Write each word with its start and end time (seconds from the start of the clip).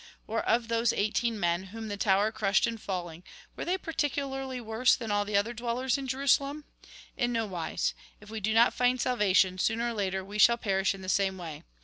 "Or 0.27 0.41
of 0.49 0.67
those 0.67 0.91
eighteen 0.93 1.39
men, 1.39 1.65
whom 1.65 1.87
the 1.87 1.95
tower 1.95 2.31
crushed 2.31 2.65
in 2.65 2.79
falling, 2.79 3.21
were 3.55 3.65
they 3.65 3.77
particularly 3.77 4.59
worse 4.59 4.95
than 4.95 5.11
all 5.11 5.25
the 5.25 5.37
other 5.37 5.53
dwellers 5.53 5.95
in 5.95 6.07
Jerusalem? 6.07 6.65
In 7.15 7.31
no 7.31 7.45
wise. 7.45 7.93
If 8.19 8.29
v/e 8.29 8.39
do 8.39 8.51
not 8.55 8.73
find 8.73 8.99
salvation, 8.99 9.59
sooner 9.59 9.89
or 9.91 9.93
later 9.93 10.25
we 10.25 10.39
shall 10.39 10.57
perish 10.57 10.95
in 10.95 11.03
the 11.03 11.07
same 11.07 11.37
way. 11.37 11.61